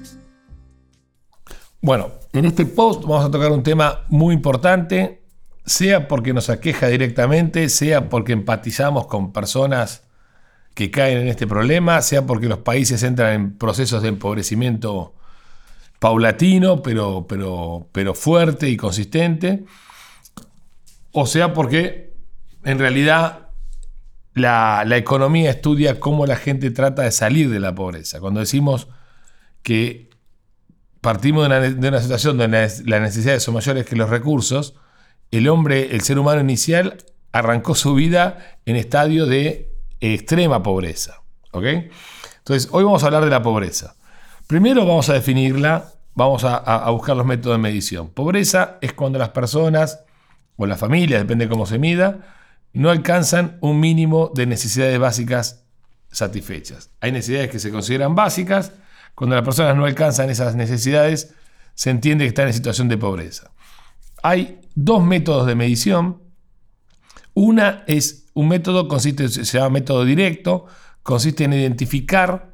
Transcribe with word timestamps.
Bueno, 1.79 2.09
en 2.33 2.45
este 2.45 2.65
post 2.65 3.03
vamos 3.03 3.23
a 3.23 3.29
tocar 3.29 3.51
un 3.51 3.61
tema 3.61 3.99
muy 4.09 4.33
importante, 4.33 5.21
sea 5.63 6.07
porque 6.07 6.33
nos 6.33 6.49
aqueja 6.49 6.87
directamente, 6.87 7.69
sea 7.69 8.09
porque 8.09 8.33
empatizamos 8.33 9.05
con 9.05 9.31
personas 9.31 10.05
que 10.73 10.89
caen 10.89 11.19
en 11.19 11.27
este 11.27 11.45
problema, 11.45 12.01
sea 12.01 12.25
porque 12.25 12.47
los 12.47 12.57
países 12.57 13.03
entran 13.03 13.33
en 13.35 13.55
procesos 13.59 14.01
de 14.01 14.09
empobrecimiento 14.09 15.13
paulatino, 16.01 16.81
pero, 16.81 17.27
pero, 17.29 17.87
pero 17.91 18.15
fuerte 18.15 18.67
y 18.67 18.75
consistente, 18.75 19.65
o 21.11 21.27
sea 21.27 21.53
porque 21.53 22.15
en 22.63 22.79
realidad 22.79 23.49
la, 24.33 24.83
economía 24.97 25.51
estudia 25.51 25.99
cómo 25.99 26.25
la 26.25 26.37
gente 26.37 26.71
trata 26.71 27.03
de 27.03 27.11
salir 27.11 27.51
de 27.51 27.59
la 27.59 27.75
pobreza. 27.75 28.19
Cuando 28.19 28.39
decimos 28.39 28.87
que 29.61 30.09
partimos 31.01 31.47
de 31.47 31.87
una, 31.87 32.01
situación 32.01 32.35
donde 32.35 32.61
las 32.61 33.01
necesidades 33.01 33.43
son 33.43 33.53
mayores 33.53 33.85
que 33.85 33.95
los 33.95 34.09
recursos, 34.09 34.73
el 35.29 35.47
hombre, 35.49 35.93
el 35.93 36.01
ser 36.01 36.17
humano 36.17 36.41
inicial, 36.41 36.97
arrancó 37.31 37.75
su 37.75 37.93
vida 37.93 38.57
en 38.65 38.75
estadio 38.75 39.27
de 39.27 39.71
extrema 39.99 40.63
pobreza. 40.63 41.21
Entonces, 41.53 42.69
hoy 42.71 42.85
vamos 42.85 43.03
a 43.03 43.05
hablar 43.05 43.23
de 43.23 43.29
la 43.29 43.43
pobreza. 43.43 43.97
Primero 44.51 44.85
vamos 44.85 45.07
a 45.07 45.13
definirla, 45.13 45.93
vamos 46.13 46.43
a, 46.43 46.89
buscar 46.89 47.15
los 47.15 47.25
métodos 47.25 47.55
de 47.55 47.61
medición. 47.61 48.09
Pobreza 48.09 48.79
es 48.81 48.91
cuando 48.91 49.17
las 49.17 49.29
personas 49.29 50.03
o 50.57 50.65
las 50.65 50.77
familias, 50.77 51.21
depende 51.21 51.45
de 51.45 51.49
cómo 51.49 51.65
se 51.65 51.79
mida, 51.79 52.35
no 52.73 52.89
alcanzan 52.89 53.57
un 53.61 53.79
mínimo 53.79 54.29
de 54.35 54.47
necesidades 54.47 54.99
básicas 54.99 55.63
satisfechas. 56.11 56.89
Hay 56.99 57.13
necesidades 57.13 57.49
que 57.49 57.59
se 57.59 57.71
consideran 57.71 58.13
básicas 58.13 58.73
cuando 59.15 59.37
las 59.37 59.45
personas 59.45 59.73
no 59.77 59.85
alcanzan 59.85 60.29
esas 60.29 60.53
necesidades, 60.53 61.33
se 61.73 61.89
entiende 61.89 62.25
que 62.25 62.29
están 62.29 62.47
en 62.47 62.53
situación 62.53 62.89
de 62.89 62.97
pobreza. 62.97 63.51
Hay 64.21 64.59
dos 64.75 65.01
métodos 65.01 65.47
de 65.47 65.55
medición. 65.55 66.23
Una 67.33 67.85
es 67.87 68.25
un 68.33 68.49
método, 68.49 68.89
consiste, 68.89 69.29
se 69.29 69.45
llama 69.45 69.69
método 69.69 70.03
directo, 70.03 70.65
consiste 71.03 71.45
en 71.45 71.53
identificar 71.53 72.51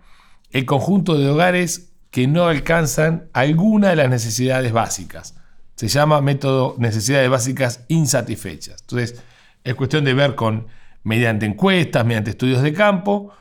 el 0.52 0.66
conjunto 0.66 1.18
de 1.18 1.28
hogares 1.30 1.87
que 2.12 2.28
no 2.28 2.48
alcanzan 2.48 3.30
alguna 3.34 3.90
de 3.90 3.98
las 3.98 4.10
necesidades 4.10 4.72
básicas. 4.72 5.36
Se 5.76 5.88
llama 5.88 6.22
método 6.22 6.76
necesidades 6.78 7.30
básicas 7.30 7.86
insatisfechas. 7.88 8.82
Entonces, 8.82 9.22
es 9.64 9.76
cuestión 9.76 10.04
de 10.06 10.14
ver 10.14 10.36
con, 10.36 10.68
mediante 11.04 11.46
encuestas, 11.46 12.06
mediante 12.06 12.32
estudios 12.32 12.62
de 12.62 12.74
campo, 12.74 13.32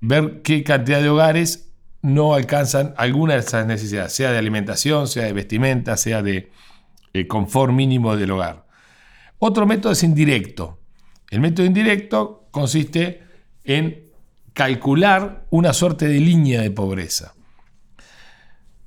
ver 0.00 0.42
qué 0.42 0.62
cantidad 0.64 1.02
de 1.02 1.08
hogares 1.08 1.70
no 2.02 2.34
alcanzan 2.34 2.94
alguna 2.96 3.34
de 3.34 3.40
esas 3.40 3.66
necesidades, 3.66 4.12
sea 4.12 4.30
de 4.30 4.38
alimentación, 4.38 5.08
sea 5.08 5.24
de 5.24 5.32
vestimenta, 5.32 5.96
sea 5.96 6.22
de 6.22 6.50
eh, 7.14 7.26
confort 7.26 7.72
mínimo 7.72 8.16
del 8.16 8.30
hogar. 8.30 8.66
Otro 9.38 9.66
método 9.66 9.92
es 9.92 10.02
indirecto. 10.02 10.80
El 11.30 11.40
método 11.40 11.66
indirecto 11.66 12.46
consiste 12.50 13.22
en 13.64 14.04
calcular 14.52 15.46
una 15.50 15.72
suerte 15.72 16.06
de 16.06 16.20
línea 16.20 16.60
de 16.60 16.70
pobreza. 16.70 17.34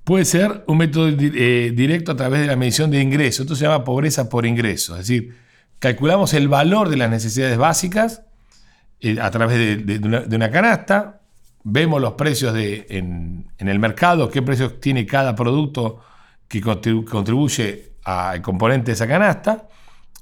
Puede 0.07 0.23
ser 0.23 0.63
un 0.67 0.77
método 0.77 1.09
eh, 1.09 1.73
directo 1.75 2.13
a 2.13 2.15
través 2.15 2.39
de 2.39 2.47
la 2.47 2.55
medición 2.55 2.89
de 2.89 3.01
ingresos. 3.01 3.41
Esto 3.41 3.57
se 3.57 3.65
llama 3.65 3.83
pobreza 3.83 4.29
por 4.29 4.45
ingreso. 4.45 4.93
Es 4.93 4.99
decir, 4.99 5.35
calculamos 5.79 6.33
el 6.33 6.47
valor 6.47 6.87
de 6.87 6.95
las 6.95 7.09
necesidades 7.09 7.57
básicas 7.57 8.21
eh, 9.01 9.17
a 9.21 9.29
través 9.31 9.85
de, 9.85 9.99
una, 10.37 10.49
canasta 10.49 11.19
vemos 11.65 11.99
los 11.99 12.13
precios 12.13 12.55
en, 12.55 13.51
el 13.57 13.79
mercado, 13.79 14.29
qué 14.29 14.41
precios 14.41 14.79
tiene 14.79 15.05
cada 15.05 15.35
producto 15.35 15.99
que 16.47 16.61
contribuye 16.61 17.91
al 18.05 18.41
componente 18.41 18.91
de 18.91 18.93
esa 18.93 19.09
canasta, 19.09 19.67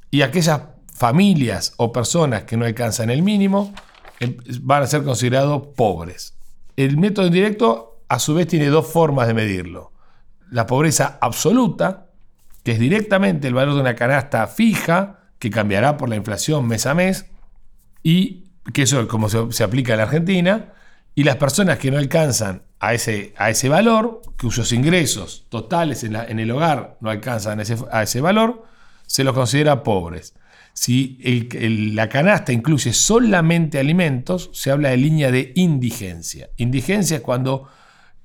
y 0.09 0.23
aquellas 0.23 0.61
familias 0.95 1.75
o 1.77 1.91
personas 1.91 2.45
que 2.45 2.57
no 2.57 2.65
alcanzan 2.65 3.11
el 3.11 3.21
mínimo 3.21 3.71
em, 4.19 4.35
van 4.61 4.81
a 4.81 4.87
ser 4.87 5.03
considerados 5.03 5.67
pobres. 5.75 6.35
El 6.75 6.97
método 6.97 7.27
indirecto, 7.27 7.94
a 8.07 8.19
su 8.19 8.33
vez, 8.33 8.47
tiene 8.47 8.67
dos 8.67 8.87
formas 8.87 9.27
de 9.27 9.33
medirlo. 9.33 9.91
La 10.51 10.65
pobreza 10.65 11.17
absoluta, 11.21 12.07
que 12.63 12.73
es 12.73 12.79
directamente 12.79 13.47
el 13.47 13.53
valor 13.53 13.75
de 13.75 13.81
una 13.81 13.95
canasta 13.95 14.45
fija, 14.47 15.19
que 15.39 15.49
cambiará 15.49 15.97
por 15.97 16.09
la 16.09 16.15
inflación 16.15 16.67
mes 16.67 16.85
a 16.85 16.93
mes, 16.93 17.25
y 18.03 18.45
que 18.73 18.83
eso 18.83 19.01
es 19.01 19.07
como 19.07 19.29
se, 19.29 19.63
aplica 19.63 19.93
en 19.93 19.97
la 19.97 20.03
Argentina, 20.03 20.73
y 21.13 21.23
las 21.23 21.37
personas 21.37 21.77
que 21.77 21.91
no 21.91 21.97
alcanzan 21.97 22.63
a 22.79 22.93
ese, 22.93 23.33
a 23.37 23.49
ese 23.49 23.69
valor, 23.69 24.21
cuyos 24.39 24.71
ingresos 24.71 25.45
totales 25.49 26.03
en, 26.03 26.39
el 26.39 26.51
hogar 26.51 26.97
no 26.99 27.09
alcanzan 27.09 27.59
a 27.59 28.03
ese 28.03 28.21
valor, 28.21 28.63
se 29.07 29.23
los 29.23 29.33
considera 29.33 29.83
pobres. 29.83 30.33
Si 30.75 31.17
la 31.93 32.09
canasta 32.09 32.51
incluye 32.51 32.91
solamente 32.91 33.79
alimentos, 33.79 34.49
se 34.51 34.71
habla 34.71 34.89
de 34.89 34.97
línea 34.97 35.31
de 35.31 35.53
indigencia. 35.55 36.49
Indigencia 36.57 37.17
es 37.17 37.23
cuando 37.23 37.69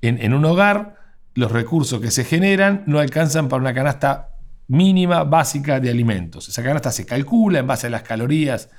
en, 0.01 0.33
un 0.33 0.45
hogar 0.45 0.95
los 1.33 1.51
recursos 1.51 2.01
que 2.01 2.11
se 2.11 2.23
generan 2.23 2.83
no 2.87 2.99
alcanzan 2.99 3.47
para 3.47 3.61
una 3.61 3.73
canasta 3.73 4.29
mínima 4.67 5.23
básica 5.23 5.79
de 5.79 5.89
alimentos. 5.89 6.49
Esa 6.49 6.63
canasta 6.63 6.91
se 6.91 7.05
calcula 7.05 7.59
en 7.59 7.67
base 7.67 7.87
a 7.87 7.89
las 7.89 8.03
calorías 8.03 8.69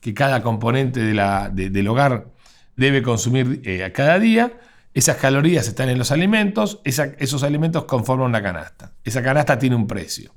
que 0.00 0.14
cada 0.14 0.42
componente 0.42 1.00
del 1.00 1.88
hogar 1.88 2.28
debe 2.76 3.02
consumir 3.02 3.60
eh, 3.64 3.84
a 3.84 3.92
cada 3.92 4.18
día. 4.18 4.52
Esas 4.94 5.16
calorías 5.16 5.68
están 5.68 5.88
en 5.88 5.98
los 5.98 6.10
alimentos, 6.10 6.80
esos 6.84 7.42
alimentos 7.42 7.84
conforman 7.84 8.28
una 8.28 8.42
canasta. 8.42 8.92
Esa 9.04 9.22
canasta 9.22 9.58
tiene 9.58 9.76
un 9.76 9.86
precio. 9.86 10.34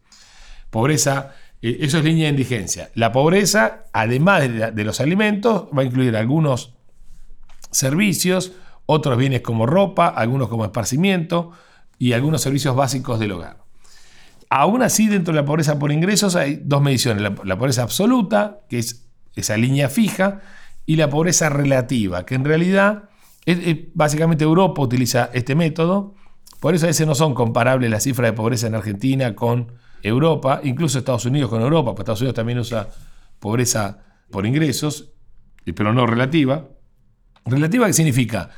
Pobreza, 0.69 1.31
eh, 1.61 1.77
eso 1.79 1.97
es 1.97 2.03
línea 2.03 2.25
de 2.25 2.31
indigencia. 2.31 2.91
La 2.93 3.11
pobreza, 3.11 3.85
además 3.93 4.41
de, 4.41 4.83
los 4.83 4.99
alimentos, 4.99 5.69
va 5.75 5.81
a 5.81 5.85
incluir 5.85 6.15
algunos 6.15 6.75
servicios, 7.71 8.51
otros 8.85 9.17
bienes 9.17 9.41
como 9.41 9.65
ropa, 9.65 10.07
algunos 10.07 10.49
como 10.49 10.65
esparcimiento 10.65 11.51
y 11.97 12.13
algunos 12.13 12.41
servicios 12.41 12.75
básicos 12.75 13.19
del 13.19 13.31
hogar. 13.31 13.63
Aún 14.49 14.83
así, 14.83 15.07
dentro 15.07 15.33
de 15.33 15.41
la 15.41 15.45
pobreza 15.45 15.79
por 15.79 15.91
ingresos 15.91 16.35
hay 16.35 16.61
dos 16.63 16.81
mediciones. 16.81 17.23
la 17.43 17.57
pobreza 17.57 17.83
absoluta, 17.83 18.59
que 18.69 18.79
es 18.79 19.07
esa 19.35 19.57
línea 19.57 19.89
fija, 19.89 20.41
y 20.85 20.97
la 20.97 21.09
pobreza 21.09 21.49
relativa, 21.49 22.25
que 22.25 22.35
en 22.35 22.45
realidad 22.45 23.09
básicamente 23.93 24.43
Europa 24.43 24.81
utiliza 24.81 25.29
este 25.33 25.55
método, 25.55 26.13
por 26.59 26.75
eso 26.75 26.85
a 26.85 26.87
veces 26.87 27.07
no 27.07 27.15
son 27.15 27.33
comparables 27.33 27.89
las 27.89 28.03
cifras 28.03 28.31
de 28.31 28.33
pobreza 28.33 28.67
en 28.67 28.75
Argentina 28.75 29.35
con 29.35 29.71
Europa, 30.01 30.61
incluso 30.63 30.99
Estados 30.99 31.25
Unidos 31.25 31.49
con 31.49 31.61
Europa, 31.61 31.91
porque 31.91 32.01
Estados 32.01 32.21
Unidos 32.21 32.35
también 32.35 32.59
usa 32.59 32.89
pobreza 33.39 33.99
por 34.29 34.45
ingresos, 34.45 35.13
pero 35.75 35.93
no 35.93 36.05
relativa. 36.05 36.67
Relativa, 37.45 37.87
¿qué 37.87 37.93
significa? 37.93 38.49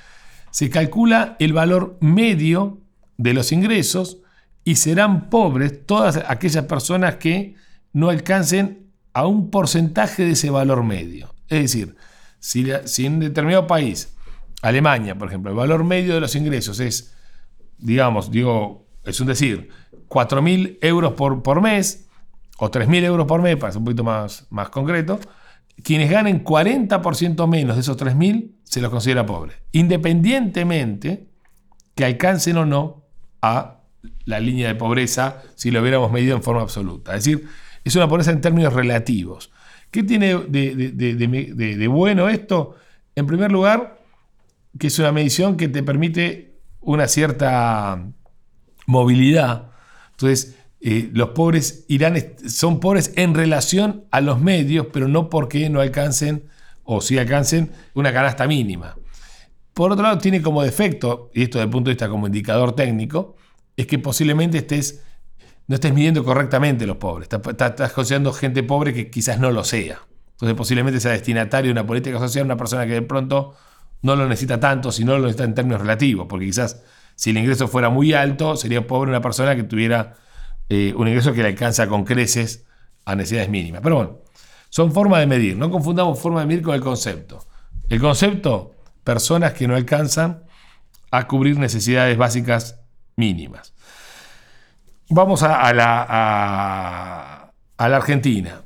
Se 0.55 0.69
calcula 0.69 1.35
el 1.39 1.51
valor 1.51 1.97
medio 1.99 2.79
de 3.17 3.33
los 3.33 3.51
ingresos 3.51 4.19
y 4.63 4.77
serán 4.77 5.29
pobres 5.29 5.85
todas 5.85 6.15
aquellas 6.29 6.63
personas 6.63 7.15
que 7.15 7.55
no 7.91 8.07
alcancen 8.07 8.87
a 9.11 9.27
un 9.27 9.51
porcentaje 9.51 10.23
de 10.23 10.31
ese 10.31 10.49
valor 10.49 10.85
medio. 10.85 11.35
Es 11.49 11.59
decir, 11.59 11.97
si, 12.39 13.05
en 13.05 13.19
determinado 13.19 13.67
país, 13.67 14.15
Alemania, 14.61 15.17
por 15.17 15.27
ejemplo, 15.27 15.51
el 15.51 15.57
valor 15.57 15.83
medio 15.83 16.13
de 16.13 16.21
los 16.21 16.33
ingresos 16.37 16.79
es, 16.79 17.13
digamos, 17.77 18.31
digo, 18.31 18.87
es 19.03 19.19
un 19.19 19.27
decir, 19.27 19.67
4.000 20.07 20.77
euros 20.79 21.15
por, 21.15 21.43
por 21.43 21.59
mes, 21.59 22.07
o 22.59 22.71
3.000 22.71 23.03
euros 23.03 23.27
por 23.27 23.41
mes, 23.41 23.57
para 23.57 23.73
ser 23.73 23.79
un 23.79 23.83
poquito 23.83 24.05
más, 24.05 24.47
más 24.51 24.69
concreto, 24.69 25.19
quienes 25.83 26.09
ganen 26.09 26.45
40% 26.45 27.45
menos 27.45 27.75
de 27.75 27.81
esos 27.81 27.97
3.000 27.97 28.51
se 28.75 28.81
los 28.81 28.91
considera 28.91 29.25
pobres, 29.25 29.55
independientemente 29.71 31.29
que 31.95 32.03
alcancen 32.03 32.57
o 32.57 32.65
no 32.65 33.05
a 33.41 33.79
la 34.25 34.41
línea 34.41 34.67
de 34.67 34.75
pobreza 34.75 35.43
si 35.55 35.71
lo 35.71 35.79
hubiéramos 35.79 36.11
medido 36.11 36.35
en 36.35 36.43
forma 36.43 36.61
absoluta. 36.61 37.15
Es 37.15 37.23
decir, 37.23 37.47
es 37.85 37.95
una 37.95 38.09
pobreza 38.09 38.31
en 38.31 38.41
términos 38.41 38.73
relativos. 38.73 39.49
¿Qué 39.91 40.03
tiene 40.03 40.35
de, 40.35 41.87
bueno 41.89 42.27
esto? 42.27 42.75
En 43.15 43.25
primer 43.27 43.49
lugar, 43.49 43.97
que 44.77 44.87
es 44.87 44.99
una 44.99 45.13
medición 45.13 45.55
que 45.55 45.69
te 45.69 45.81
permite 45.81 46.57
una 46.81 47.07
cierta 47.07 48.05
movilidad. 48.87 49.71
Entonces, 50.11 50.57
eh, 50.81 51.09
los 51.13 51.29
pobres 51.29 51.85
irán, 51.87 52.21
son 52.45 52.81
pobres 52.81 53.13
en 53.15 53.35
relación 53.35 54.03
a 54.11 54.19
los 54.19 54.41
medios, 54.41 54.87
pero 54.91 55.07
no 55.07 55.29
porque 55.29 55.69
no 55.69 55.79
alcancen 55.79 56.49
o 56.85 57.01
sí 57.01 57.17
alcancen 57.17 57.71
una 57.93 58.13
canasta 58.13 58.47
mínima. 58.47 58.95
Por 59.73 59.91
otro 59.91 60.03
lado, 60.03 60.17
tiene 60.19 60.41
como 60.41 60.63
defecto, 60.63 61.29
y 61.33 61.43
esto 61.43 61.57
desde 61.57 61.65
el 61.65 61.71
punto 61.71 61.89
de 61.89 61.95
vista 61.95 62.07
como 62.07 62.27
indicador 62.27 62.73
técnico, 62.73 63.35
es 63.75 63.87
que 63.87 63.99
posiblemente 63.99 64.59
estés, 64.59 65.03
no 65.67 65.75
estés 65.75 65.93
midiendo 65.93 66.23
correctamente 66.23 66.85
los 66.85 66.97
pobres. 66.97 67.27
Estás, 67.29 67.69
estás 67.69 67.91
considerando 67.91 68.31
gente 68.31 68.63
pobre 68.63 68.93
que 68.93 69.09
quizás 69.09 69.39
no 69.39 69.51
lo 69.51 69.63
sea. 69.65 69.99
Entonces 70.35 70.55
posiblemente 70.55 70.99
sea 70.99 71.11
destinatario 71.11 71.69
de 71.69 71.71
una 71.73 71.85
política 71.85 72.19
social 72.19 72.45
una 72.45 72.57
persona 72.57 72.85
que 72.85 72.93
de 72.93 73.01
pronto 73.01 73.55
no 74.01 74.15
lo 74.15 74.27
necesita 74.27 74.59
tanto, 74.59 74.91
sino 74.91 75.13
lo 75.13 75.23
necesita 75.23 75.45
en 75.45 75.55
términos 75.55 75.81
relativos, 75.81 76.27
porque 76.29 76.45
quizás 76.45 76.83
si 77.15 77.31
el 77.31 77.37
ingreso 77.37 77.67
fuera 77.67 77.89
muy 77.89 78.13
alto, 78.13 78.55
sería 78.57 78.85
pobre 78.85 79.09
una 79.09 79.21
persona 79.21 79.55
que 79.55 79.63
tuviera 79.63 80.15
eh, 80.69 80.93
un 80.95 81.07
ingreso 81.07 81.33
que 81.33 81.41
le 81.41 81.49
alcanza 81.49 81.87
con 81.87 82.03
creces 82.03 82.65
a 83.05 83.15
necesidades 83.15 83.49
mínimas. 83.49 83.81
Pero 83.81 83.95
bueno, 83.95 84.19
son 84.75 84.91
formas 84.91 85.21
de 85.21 85.25
medir, 85.25 85.55
no 85.55 85.71
confundamos 85.71 86.19
forma 86.19 86.41
de 86.41 86.47
medir 86.47 86.61
con 86.61 86.75
el 86.75 86.81
concepto. 86.81 87.45
El 87.87 88.01
concepto, 88.01 88.73
personas 89.05 89.53
que 89.53 89.69
no 89.69 89.75
alcanzan 89.77 90.43
a 91.11 91.27
cubrir 91.27 91.57
necesidades 91.57 92.17
básicas 92.17 92.81
mínimas. 93.15 93.73
Vamos 95.07 95.43
a, 95.43 95.73
la, 95.73 97.53
Argentina. 97.77 98.63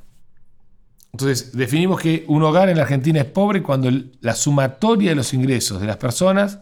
Entonces, 1.12 1.56
definimos 1.56 2.00
que 2.00 2.24
un 2.26 2.42
hogar 2.42 2.68
en 2.68 2.78
la 2.78 2.82
Argentina 2.82 3.20
es 3.20 3.26
pobre 3.26 3.62
cuando 3.62 3.88
la 4.20 4.34
sumatoria 4.34 5.10
de 5.10 5.14
los 5.14 5.32
ingresos 5.32 5.80
de 5.80 5.86
las 5.86 5.98
personas 5.98 6.58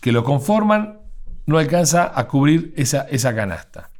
que 0.00 0.10
lo 0.10 0.24
conforman 0.24 0.98
no 1.46 1.58
alcanza 1.58 2.10
a 2.12 2.26
cubrir 2.26 2.74
esa 2.76 3.34
canasta. 3.36 3.90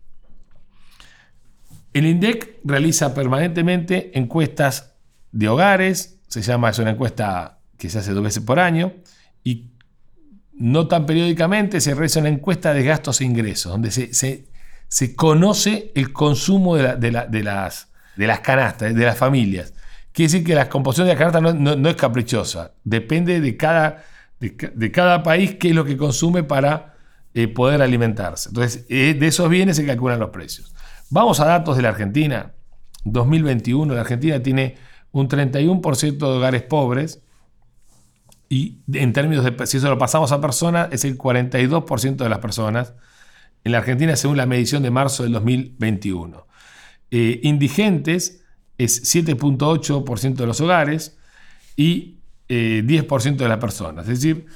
El 1.94 2.06
INDEC 2.06 2.61
realiza 2.64 3.14
permanentemente 3.14 4.17
encuestas 4.19 4.94
de 5.32 5.49
hogares, 5.49 6.19
se 6.29 6.43
llama, 6.43 6.69
es 6.70 6.79
una 6.79 6.91
encuesta 6.91 7.61
que 7.79 7.88
se 7.88 8.00
hace 8.00 8.12
dos 8.12 8.23
veces 8.23 8.43
por 8.43 8.58
año, 8.58 8.93
y 9.43 9.70
no 10.52 10.87
tan 10.88 11.06
periódicamente 11.06 11.81
se 11.81 11.94
realiza 11.94 12.20
una 12.20 12.29
encuesta 12.29 12.75
de 12.75 12.85
gastos 12.85 13.20
e 13.20 13.25
ingresos, 13.25 13.73
donde 13.73 13.91
se, 13.91 14.12
se, 14.12 15.17
conoce 15.17 15.93
el 15.94 16.12
consumo 16.12 16.76
de, 16.76 16.96
de, 16.96 17.26
de 17.31 17.43
las 17.43 17.88
de 18.17 18.26
las 18.26 18.41
canastas, 18.41 18.94
de 18.94 19.05
las 19.05 19.17
familias. 19.17 19.73
Quiere 20.12 20.31
decir 20.31 20.46
que 20.46 20.55
la 20.55 20.69
composición 20.69 21.08
de 21.08 21.14
las 21.14 21.19
canastas 21.19 21.55
no, 21.55 21.88
es 21.88 21.96
caprichosa, 21.96 22.73
depende 22.85 23.41
de 23.41 23.56
cada, 23.56 24.05
de, 24.38 24.93
cada 24.93 25.23
país 25.23 25.56
qué 25.56 25.70
es 25.70 25.75
lo 25.75 25.85
que 25.85 25.96
consume 25.96 26.44
para 26.44 26.94
eh, 27.35 27.49
poder 27.49 27.82
alimentarse. 27.82 28.50
Entonces, 28.50 28.87
eh, 28.88 29.14
de 29.19 29.26
esos 29.26 29.49
bienes 29.49 29.76
se 29.76 29.85
calculan 29.85 30.20
los 30.20 30.31
precios. 30.31 30.73
Vamos 31.14 31.38
a 31.38 31.44
datos 31.44 31.76
de 31.76 31.82
la 31.82 31.90
Argentina. 31.90 32.55
2021, 33.05 33.94
la 33.94 34.00
Argentina 34.00 34.43
tiene 34.43 34.75
un 35.12 35.28
31% 35.28 36.19
de 36.19 36.25
hogares 36.25 36.62
pobres 36.62 37.22
y 38.49 38.81
en 38.93 39.12
términos 39.12 39.44
de, 39.44 39.64
si 39.69 39.76
eso 39.76 39.88
lo 39.88 39.96
pasamos 39.96 40.32
a 40.32 40.40
personas, 40.40 40.88
es 40.90 41.05
el 41.05 41.16
42% 41.16 42.16
de 42.16 42.28
las 42.28 42.40
personas 42.40 42.94
en 43.62 43.70
la 43.70 43.78
Argentina 43.78 44.16
según 44.16 44.38
la 44.38 44.46
medición 44.46 44.82
de 44.82 44.90
marzo 44.90 45.22
del 45.22 45.31
2021. 45.34 46.49
Eh, 47.12 47.38
indigentes 47.44 48.44
es 48.76 49.05
7.8% 49.14 50.34
de 50.34 50.46
los 50.49 50.60
hogares 50.60 51.17
y 51.76 52.17
10% 52.49 52.49
eh, 52.49 53.37
de 53.37 53.49
las 53.49 53.58
personas. 53.58 54.08
Es 54.08 54.20
decir, 54.20 54.46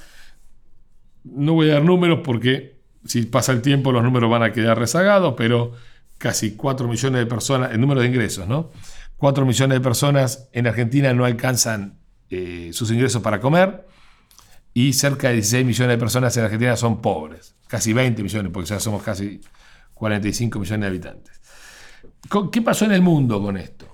no 1.23 1.53
voy 1.53 1.69
a 1.69 1.75
dar 1.75 1.85
números 1.85 2.19
porque 2.21 2.81
si 3.05 3.21
pasa 3.27 3.53
el 3.53 3.61
tiempo 3.61 3.93
los 3.93 4.03
números 4.03 4.29
van 4.29 4.43
a 4.43 4.51
quedar 4.51 4.77
rezagados, 4.77 5.35
pero 5.37 5.71
casi 6.19 6.51
4 6.51 6.87
millones 6.87 7.19
de 7.19 7.25
personas, 7.25 7.71
el 7.71 7.81
número 7.81 8.01
de 8.01 8.07
ingresos, 8.07 8.47
¿no? 8.47 8.69
4 9.17 9.45
millones 9.45 9.79
de 9.79 9.81
personas 9.81 10.49
en 10.53 10.67
Argentina 10.67 11.11
no 11.13 11.25
alcanzan 11.25 11.97
eh, 12.29 12.69
sus 12.73 12.91
ingresos 12.91 13.23
para 13.23 13.39
comer 13.39 13.87
y 14.73 14.93
cerca 14.93 15.29
de 15.29 15.35
16 15.35 15.65
millones 15.65 15.95
de 15.95 15.97
personas 15.97 16.37
en 16.37 16.43
Argentina 16.43 16.75
son 16.77 17.01
pobres, 17.01 17.55
casi 17.67 17.91
20 17.91 18.21
millones, 18.21 18.51
porque 18.53 18.69
ya 18.69 18.79
somos 18.79 19.01
casi 19.01 19.41
45 19.95 20.59
millones 20.59 20.81
de 20.81 20.87
habitantes. 20.87 21.41
¿Qué 22.51 22.61
pasó 22.61 22.85
en 22.85 22.91
el 22.91 23.01
mundo 23.01 23.41
con 23.41 23.57
esto? 23.57 23.87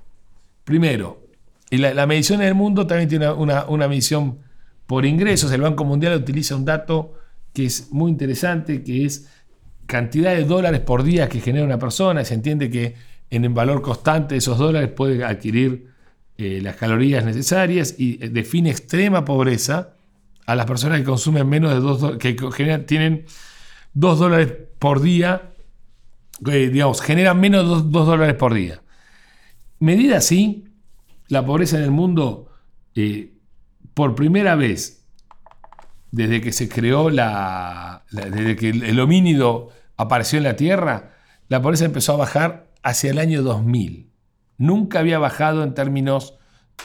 Primero, 0.66 1.26
la, 1.72 2.06
medición 2.06 2.42
en 2.42 2.50
el 2.50 2.56
mundo 2.56 2.86
también 2.86 3.10
tiene 3.10 3.32
una, 3.32 3.88
medición 3.88 4.40
por 4.86 5.06
ingresos. 5.06 5.52
El 5.52 5.62
Banco 5.62 5.86
Mundial 5.86 6.16
utiliza 6.16 6.56
un 6.56 6.66
dato 6.66 7.14
que 7.54 7.66
es 7.66 7.92
muy 7.92 8.12
interesante, 8.12 8.84
que 8.84 9.06
es 9.06 9.30
cantidad 9.86 10.36
de 10.36 10.46
dólares 10.46 10.82
por 10.82 11.04
día 11.04 11.30
que 11.30 11.42
genera 11.42 11.66
una 11.66 11.80
persona. 11.80 12.24
Se 12.26 12.34
entiende 12.34 12.70
que 12.70 12.96
en 13.30 13.46
el 13.46 13.52
valor 13.52 13.82
constante 13.82 14.36
de 14.36 14.40
esos 14.40 14.58
dólares 14.58 14.90
puede 14.90 15.24
adquirir 15.24 15.88
eh, 16.38 16.60
las 16.62 16.76
calorías 16.76 17.24
necesarias 17.26 17.96
y 17.98 18.24
eh, 18.24 18.30
define 18.30 18.70
extrema 18.70 19.26
pobreza 19.26 19.94
a 20.46 20.56
las 20.56 20.66
personas 20.66 21.00
que 21.00 21.06
consumen 21.06 21.48
menos 21.48 21.74
de 21.74 21.80
dos 21.80 22.18
que 22.18 22.34
tienen 22.86 23.26
dos 23.94 24.20
dólares 24.20 24.54
por 24.78 25.02
día 25.02 25.52
digamos, 26.40 27.02
generan 27.02 27.40
menos 27.40 27.84
de 27.84 27.90
2 27.90 28.08
dólares 28.08 28.36
por 28.36 28.54
día. 28.54 28.82
Medida 29.80 30.18
así, 30.18 30.66
la 31.28 31.46
pobreza 31.46 31.78
en 31.78 31.84
el 31.84 31.92
mundo, 31.92 32.50
eh, 32.96 33.34
por 33.94 34.16
primera 34.16 34.56
vez, 34.56 35.05
desde 36.16 36.40
que 36.40 36.54
se 36.54 36.70
creó 36.70 37.10
la, 37.10 38.06
desde 38.10 38.56
que 38.56 38.70
el 38.70 38.98
homínido 39.02 39.68
apareció 39.98 40.38
en 40.38 40.46
la 40.46 40.56
Tierra, 40.56 41.12
la 41.50 41.62
pobreza 41.62 41.84
empezó 41.84 42.14
a 42.14 42.18
bajar 42.18 42.68
hacia 42.84 43.12
el 43.12 43.20
año 43.20 43.44
2000. 43.44 44.10
Nunca 44.58 45.00
había 45.00 45.20
bajado 45.20 45.62
en 45.62 45.74
términos 45.74 46.36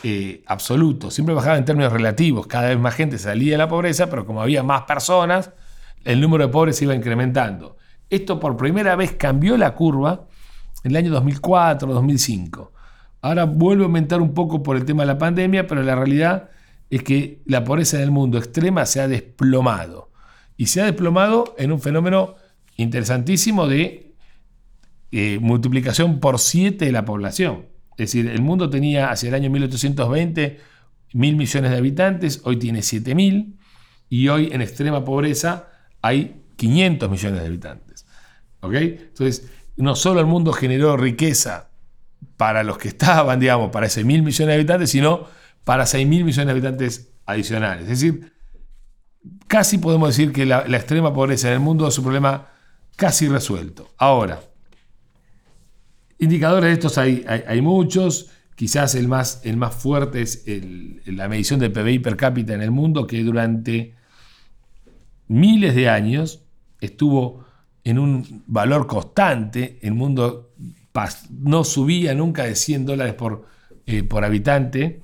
eh, 0.03 0.43
absolutos, 0.47 1.15
siempre 1.15 1.32
bajaba 1.32 1.59
en 1.59 1.65
términos 1.65 1.93
relativos. 1.93 2.49
Cada 2.49 2.71
vez 2.71 2.79
más 2.81 2.94
gente 2.94 3.19
salía 3.19 3.53
de 3.53 3.59
la 3.59 3.69
pobreza, 3.69 4.11
pero 4.11 4.27
como 4.27 4.43
había 4.43 4.65
más 4.65 4.82
personas, 4.82 5.53
el 6.05 6.21
número 6.21 6.49
de 6.49 6.53
pobres 6.53 6.83
iba 6.83 6.93
incrementando. 6.93 7.76
Esto 8.09 8.41
por 8.41 8.56
primera 8.56 8.97
vez 8.97 9.12
cambió 9.12 9.56
la 9.56 9.76
curva 9.76 10.26
en 10.83 10.91
el 10.91 10.97
año 10.97 11.12
2004, 11.12 11.87
2005. 11.87 12.73
Ahora 13.23 13.44
vuelve 13.44 13.85
a 13.85 13.87
aumentar 13.87 14.21
un 14.21 14.35
poco 14.35 14.65
por 14.65 14.76
el 14.76 14.85
tema 14.85 15.05
de 15.05 15.06
la 15.06 15.19
pandemia, 15.19 15.69
pero 15.69 15.85
la 15.85 15.94
realidad 15.94 16.50
es 16.91 17.03
que 17.03 17.41
la 17.47 17.65
pobreza 17.65 17.97
en 17.97 18.03
el 18.03 18.11
mundo 18.11 18.39
extrema 18.39 18.85
se 18.85 19.01
ha 19.01 19.09
desplomado. 19.09 20.11
Y 20.57 20.67
se 20.67 20.83
ha 20.83 20.85
desplomado 20.85 21.55
en 21.57 21.73
un 21.73 21.81
fenómeno 21.81 22.35
interesantísimo 22.77 23.67
de 23.67 24.13
eh, 25.13 25.39
multiplicación 25.41 26.21
por 26.21 26.39
7 26.39 26.85
de 26.85 26.93
la 26.93 27.05
población. 27.05 27.67
Es 27.93 28.13
decir, 28.13 28.29
el 28.29 28.43
mundo 28.43 28.69
tenía 28.69 29.11
hacia 29.11 29.29
el 29.29 29.35
año 29.35 29.51
1820 29.51 30.59
mil 31.13 31.37
millones 31.37 31.71
de 31.71 31.77
habitantes, 31.77 32.41
hoy 32.45 32.57
tiene 32.57 32.83
7 32.83 33.15
mil, 33.15 33.59
y 34.09 34.29
hoy 34.29 34.51
en 34.53 34.63
extrema 34.63 35.05
pobreza 35.05 35.69
hay 36.03 36.43
500 36.57 37.11
millones 37.11 37.41
de 37.41 37.47
habitantes. 37.47 38.07
Entonces, 38.63 39.51
no 39.77 39.95
solo 39.97 40.21
el 40.21 40.27
mundo 40.27 40.53
generó 40.53 40.97
riqueza 40.97 41.71
para 42.37 42.62
los 42.62 42.79
que 42.79 42.88
estaban, 42.88 43.41
digamos, 43.41 43.71
para 43.71 43.87
ese 43.87 44.05
mil 44.05 44.23
millones 44.23 44.49
de 44.49 44.55
habitantes, 44.55 44.91
sino 44.91 45.26
para 45.64 45.87
seis 45.87 46.07
mil 46.07 46.25
millones 46.25 46.47
de 46.47 46.52
habitantes 46.52 47.12
adicionales. 47.26 47.83
Es 47.83 48.00
decir, 48.00 48.33
casi 49.47 49.79
podemos 49.79 50.09
decir 50.09 50.33
que 50.33 50.47
la, 50.47 50.61
extrema 50.76 51.12
pobreza 51.12 51.49
en 51.49 51.55
el 51.55 51.61
mundo 51.61 51.87
es 51.87 51.97
un 51.99 52.05
problema 52.05 52.49
casi 52.97 53.29
resuelto. 53.29 53.90
Ahora, 53.99 54.40
indicadores 56.19 56.69
de 56.69 56.75
estos 56.75 56.99
hay, 56.99 57.25
hay, 57.26 57.61
muchos. 57.61 58.31
Quizás 58.55 58.95
el 58.95 59.09
más, 59.09 59.40
el 59.45 59.57
más 59.57 59.75
fuerte 59.75 60.21
es 60.21 60.45
la 61.07 61.29
medición 61.29 61.61
del 61.61 61.73
PBI 61.73 62.00
per 62.00 62.17
cápita 62.17 62.52
en 62.52 62.61
el 62.61 62.71
mundo, 62.71 63.07
que 63.07 63.23
durante 63.23 63.95
miles 65.29 65.75
de 65.75 65.88
años 65.88 66.43
estuvo 66.81 67.47
en 67.85 67.99
un 67.99 68.43
valor 68.47 68.87
constante, 68.87 69.79
el 69.83 69.95
mundo 69.95 70.52
no 71.31 71.64
subía 71.64 72.14
nunca 72.14 72.45
de 72.45 72.55
100 72.55 72.85
dólares 72.85 73.14
por, 73.14 73.47
eh, 73.87 74.02
por 74.02 74.25
habitante 74.25 75.00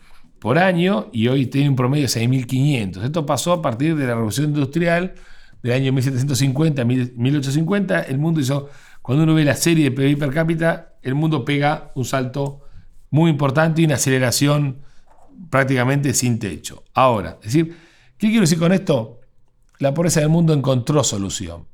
por 0.47 0.61
año 0.61 1.09
y 1.13 1.27
hoy 1.27 1.47
tiene 1.47 1.71
un 1.71 1.75
promedio 1.75 2.05
de 2.05 2.09
6.500. 2.09 3.03
Esto 3.03 3.27
pasó 3.27 3.53
a 3.53 3.61
partir 3.61 3.97
de 3.97 4.07
la 4.07 4.15
revolución 4.15 4.51
industrial 4.51 5.15
del 5.61 5.73
año 5.73 5.93
1750 5.93 6.83
a 6.83 6.85
1850. 6.85 8.03
El 8.03 8.19
mundo 8.19 8.39
hizo, 8.39 8.71
cuando 9.03 9.25
uno 9.25 9.35
ve 9.35 9.45
la 9.45 9.57
serie 9.57 9.91
de 9.91 9.91
PIB 9.91 10.17
per 10.17 10.33
cápita, 10.33 10.95
el 11.03 11.17
mundo 11.17 11.45
pega 11.45 11.91
un 11.97 12.05
salto 12.05 12.61
muy 13.11 13.29
importante 13.29 13.83
y 13.83 13.87
una 13.87 13.97
aceleración 13.97 14.83
prácticamente 15.51 16.15
sin 16.15 16.39
techo. 16.39 16.85
Ahora, 16.95 17.39
es 17.41 17.53
decir, 17.53 17.77
¿qué 18.17 18.29
quiero 18.29 18.43
decir 18.43 18.61
con 18.61 18.73
esto? 18.73 19.23
La 19.81 19.95
pobreza 19.95 20.21
del 20.21 20.29
mundo 20.29 20.53
encontró 20.53 21.03
solución. 21.03 21.65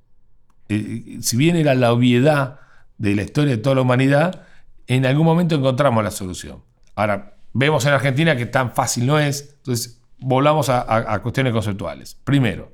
Eh, 0.71 1.19
si 1.21 1.37
bien 1.37 1.57
era 1.57 1.75
la 1.75 1.93
obviedad 1.93 2.61
de 2.97 3.17
la 3.17 3.23
historia 3.23 3.55
de 3.55 3.61
toda 3.61 3.75
la 3.75 3.83
humanidad, 3.83 4.47
en 4.87 5.05
algún 5.05 5.27
momento 5.27 5.57
encontramos 5.57 6.03
la 6.03 6.11
solución. 6.11 6.63
Ahora, 6.95 7.32
vemos 7.53 7.85
en 7.87 7.93
Argentina 7.93 8.37
que 8.37 8.47
tan 8.47 8.73
fácil 8.73 9.07
no 9.07 9.19
es, 9.19 9.55
entonces 9.59 10.01
volvamos 10.19 10.69
a, 10.69 11.19
cuestiones 11.23 11.53
conceptuales. 11.53 12.17
Primero, 12.25 12.73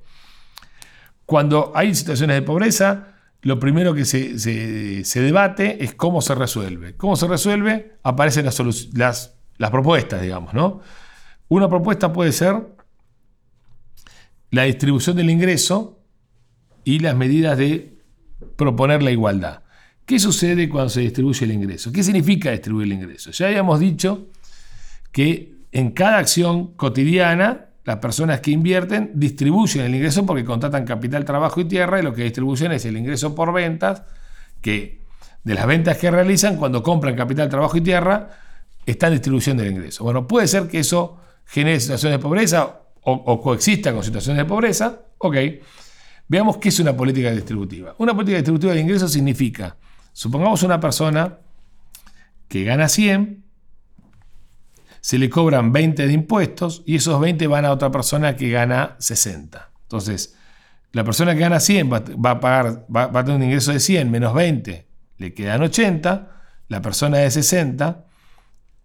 cuando 1.27 1.73
hay 1.75 1.95
situaciones 1.95 2.37
de 2.37 2.43
pobreza, 2.43 3.15
lo 3.43 3.59
primero 3.59 3.95
que 3.95 4.05
se, 4.05 5.21
debate 5.21 5.83
es 5.83 5.95
cómo 5.95 6.21
se 6.21 6.35
resuelve. 6.35 6.97
¿Cómo 6.97 7.17
se 7.17 7.27
resuelve? 7.27 7.97
Aparecen 8.03 8.45
las, 8.45 8.59
las, 8.95 9.35
las 9.57 9.71
propuestas, 9.71 10.21
digamos, 10.21 10.55
¿no? 10.55 10.81
Una 11.49 11.69
propuesta 11.69 12.13
puede 12.13 12.33
ser 12.33 12.67
la 14.51 14.65
distribución 14.65 15.17
del 15.17 15.31
ingreso 15.31 16.01
y 16.85 17.01
las 17.01 17.17
medidas 17.17 17.57
de 17.59 17.99
proponer 18.57 19.03
la 19.03 19.11
igualdad. 19.11 19.63
¿Qué 20.05 20.19
sucede 20.19 20.69
cuando 20.69 20.89
se 20.89 21.01
distribuye 21.01 21.45
el 21.45 21.53
ingreso? 21.53 21.93
¿Qué 21.93 22.03
significa 22.03 22.51
distribuir 22.51 22.87
el 22.87 22.95
ingreso? 22.95 23.31
Ya 23.31 23.49
habíamos 23.49 23.81
dicho 23.81 24.29
que 25.13 25.55
en 25.73 25.91
cada 25.91 26.19
acción 26.19 26.75
cotidiana 26.75 27.67
las 27.85 27.99
personas 27.99 28.41
que 28.41 28.51
invierten 28.51 29.13
distribuyen 29.15 29.87
el 29.87 29.95
ingreso 29.95 30.27
porque 30.27 30.45
contratan 30.45 30.85
capital, 30.85 31.25
trabajo 31.25 31.61
y 31.61 31.65
tierra 31.65 31.99
y 31.99 32.03
lo 32.03 32.13
que 32.13 32.25
distribuyen 32.25 32.73
es 32.73 32.85
el 32.85 32.97
ingreso 32.97 33.35
por 33.35 33.53
ventas, 33.53 34.03
que 34.61 35.01
de 35.43 35.55
las 35.55 35.67
ventas 35.67 35.97
que 35.97 36.11
realizan 36.11 36.57
cuando 36.57 36.83
compran 36.83 37.17
capital, 37.17 37.49
trabajo 37.49 37.77
y 37.79 37.81
tierra, 37.81 38.29
están 38.85 39.13
distribuyendo 39.13 39.63
el 39.63 39.73
ingreso. 39.73 40.05
Bueno, 40.05 40.27
puede 40.27 40.47
ser 40.47 40.69
que 40.69 40.81
eso 40.81 41.19
genere 41.47 41.81
situaciones 41.81 42.19
de 42.19 42.23
pobreza 42.23 42.81
o, 43.03 43.41
coexista 43.41 43.93
con 43.93 44.05
situaciones 44.05 44.43
de 44.43 44.45
pobreza. 44.45 45.01
Ok, 45.17 45.37
veamos 46.29 46.59
qué 46.59 46.69
es 46.69 46.79
una 46.81 46.95
política 46.95 47.31
distributiva. 47.31 47.95
Una 47.99 48.13
política 48.13 48.37
distributiva 48.37 48.75
de 48.75 48.81
ingresos 48.81 49.13
significa, 49.13 49.77
supongamos 50.13 50.63
una 50.63 50.79
persona 50.79 51.39
que 52.49 52.65
gana 52.65 52.89
100, 52.89 53.45
se 55.01 55.19
le 55.19 55.31
cobran 55.31 55.73
20 55.73 56.07
de 56.07 56.13
impuestos 56.13 56.83
y 56.87 56.97
esos 56.97 57.21
20 57.21 57.47
van 57.47 57.65
a 57.65 57.73
otra 57.73 57.91
persona 57.91 58.37
que 58.37 58.51
gana 58.51 58.97
60. 58.99 59.71
Entonces, 59.83 60.37
la 60.93 61.05
persona 61.05 61.35
que 61.35 61.41
gana 61.41 61.61
100 61.61 61.91
va, 61.93 62.31
a 62.31 62.41
pagar, 62.41 62.87
va, 62.95 63.07
va, 63.07 63.25
tener 63.25 63.37
un 63.37 63.45
ingreso 63.45 63.73
de 63.73 63.81
100 63.81 64.11
menos 64.11 64.35
20, 64.35 64.87
le 65.19 65.35
quedan 65.35 65.63
80. 65.63 66.31
La 66.69 66.83
persona 66.83 67.19
de 67.19 67.31
60 67.31 68.05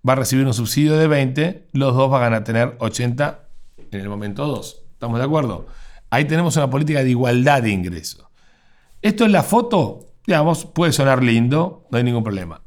va 0.07 0.13
a 0.13 0.15
recibir 0.15 0.45
un 0.45 0.53
subsidio 0.53 0.97
de 0.97 1.07
20, 1.07 1.69
los 1.73 1.95
dos 1.95 2.09
van 2.09 2.33
a 2.33 2.43
tener 2.43 2.75
80 2.79 3.47
en 3.91 3.99
el 3.99 4.09
momento 4.09 4.45
2. 4.45 4.83
¿Estamos 4.93 5.19
de 5.19 5.25
acuerdo? 5.25 5.67
Ahí 6.09 6.25
tenemos 6.25 6.55
una 6.57 6.69
política 6.69 7.03
de 7.03 7.09
igualdad 7.09 7.63
de 7.63 7.71
ingresos. 7.71 8.25
Esto 9.01 9.25
en 9.25 9.31
la 9.31 9.43
foto, 9.43 10.13
digamos, 10.25 10.65
puede 10.65 10.91
sonar 10.91 11.23
lindo, 11.23 11.87
no 11.91 11.97
hay 11.97 12.03
ningún 12.03 12.23
problema. 12.23 12.62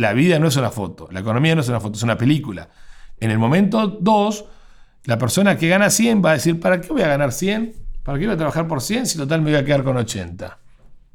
La 0.00 0.14
vida 0.14 0.38
no 0.38 0.48
es 0.48 0.56
una 0.56 0.70
foto, 0.70 1.08
la 1.10 1.20
economía 1.20 1.54
no 1.54 1.60
es 1.60 1.68
una 1.68 1.78
foto, 1.78 1.96
es 1.96 2.02
una 2.02 2.16
película. 2.16 2.70
En 3.18 3.30
el 3.30 3.38
momento 3.38 3.86
2, 3.86 4.44
la 5.04 5.18
persona 5.18 5.58
que 5.58 5.68
gana 5.68 5.90
100 5.90 6.22
va 6.24 6.30
a 6.30 6.32
decir, 6.34 6.58
¿para 6.58 6.80
qué 6.80 6.88
voy 6.88 7.02
a 7.02 7.08
ganar 7.08 7.32
100? 7.32 7.74
¿Para 8.02 8.18
qué 8.18 8.24
voy 8.24 8.34
a 8.34 8.38
trabajar 8.38 8.66
por 8.66 8.80
100 8.80 9.06
si 9.06 9.18
total 9.18 9.42
me 9.42 9.50
voy 9.50 9.60
a 9.60 9.64
quedar 9.64 9.84
con 9.84 9.98
80? 9.98 10.58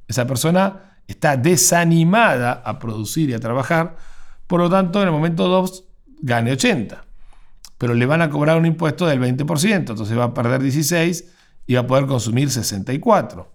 Esa 0.07 0.27
persona 0.27 0.99
está 1.07 1.35
desanimada 1.35 2.61
a 2.63 2.77
producir 2.77 3.31
y 3.31 3.33
a 3.33 3.39
trabajar, 3.39 3.97
por 4.45 4.59
lo 4.59 4.69
tanto 4.69 5.01
en 5.01 5.07
el 5.07 5.13
momento 5.13 5.47
2 5.47 5.83
gane 6.21 6.51
80 6.51 7.05
pero 7.77 7.93
le 7.93 8.05
van 8.05 8.21
a 8.21 8.29
cobrar 8.29 8.57
un 8.57 8.65
impuesto 8.65 9.05
del 9.05 9.19
20%, 9.19 9.73
entonces 9.73 10.17
va 10.17 10.25
a 10.25 10.33
perder 10.33 10.61
16 10.61 11.25
y 11.67 11.73
va 11.73 11.81
a 11.81 11.87
poder 11.87 12.05
consumir 12.05 12.49
64. 12.49 13.51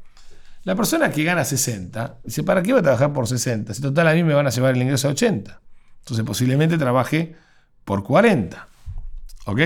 La 0.65 0.75
persona 0.75 1.11
que 1.11 1.25
gana 1.25 1.45
60 1.45 2.21
dice, 2.25 2.43
¿para 2.43 2.63
qué 2.63 2.73
voy 2.73 2.81
a 2.81 2.83
trabajar 2.83 3.13
por 3.13 3.27
60? 3.27 3.73
Si 3.73 3.81
total 3.81 4.09
a 4.09 4.15
mí 4.15 4.23
me 4.23 4.35
van 4.35 4.47
a 4.47 4.51
llevar 4.51 4.75
el 4.75 4.83
ingreso 4.83 5.09
a 5.09 5.13
80. 5.13 5.61
Entonces 6.01 6.25
posiblemente 6.25 6.77
trabaje 6.77 7.35
por 7.85 8.05
40. 8.05 8.69
¿Ok? 9.47 9.61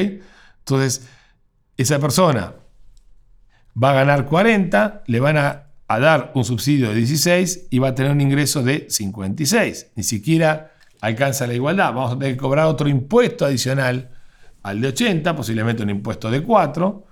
Entonces, 0.60 1.08
esa 1.76 1.98
persona 1.98 2.54
va 3.82 3.90
a 3.90 3.94
ganar 3.94 4.26
40, 4.26 5.02
le 5.06 5.20
van 5.20 5.36
a, 5.36 5.66
a, 5.88 5.98
dar 5.98 6.30
un 6.34 6.44
subsidio 6.44 6.90
de 6.90 6.94
16 6.94 7.66
y 7.70 7.78
va 7.80 7.88
a 7.88 7.94
tener 7.94 8.12
un 8.12 8.20
ingreso 8.20 8.62
de 8.62 8.86
56. 8.88 9.90
Ni 9.96 10.04
siquiera 10.04 10.74
alcanza 11.00 11.46
la 11.46 11.54
igualdad. 11.54 11.92
Vamos 11.92 12.12
a 12.12 12.18
tener 12.18 12.34
que 12.34 12.40
cobrar 12.40 12.66
otro 12.66 12.88
impuesto 12.88 13.44
adicional 13.44 14.10
al 14.62 14.80
de 14.80 14.88
80, 14.88 15.36
posiblemente 15.36 15.82
un 15.82 15.90
impuesto 15.90 16.30
de 16.30 16.42
4, 16.42 17.04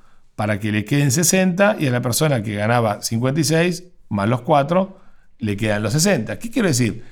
para 0.43 0.59
que 0.59 0.73
le 0.73 0.85
queden 0.85 1.13
60 1.13 1.77
y 1.79 1.87
a 1.87 1.93
la 1.93 2.03
persona 2.03 2.43
que 2.43 2.57
ganaba 2.57 3.01
56 3.01 3.85
más 4.09 4.29
los 4.29 4.41
4 4.41 4.99
le 5.39 5.57
quedan 5.57 5.85
los 5.85 5.93
60. 5.93 6.41
¿Qué 6.41 6.51
quiero 6.51 6.67
decir? 6.67 7.05